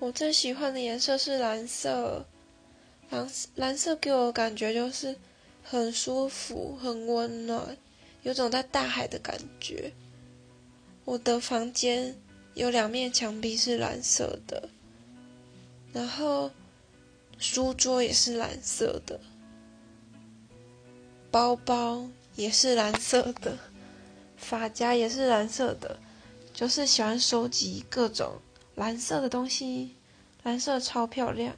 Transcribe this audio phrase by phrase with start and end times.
[0.00, 2.26] 我最喜欢的颜色是蓝色，
[3.10, 5.16] 蓝蓝色给我感觉就是
[5.62, 7.76] 很舒服、很温暖，
[8.22, 9.92] 有种在大海的感觉。
[11.06, 12.14] 我的房间
[12.54, 14.68] 有两面墙壁是蓝色的，
[15.92, 16.50] 然后
[17.38, 19.18] 书桌也是蓝色的，
[21.30, 22.06] 包包
[22.36, 23.56] 也是蓝色的，
[24.36, 25.98] 发夹也是蓝色的，
[26.52, 28.38] 就是喜欢收集各种。
[28.74, 29.96] 蓝色的东西，
[30.42, 31.54] 蓝色超漂亮。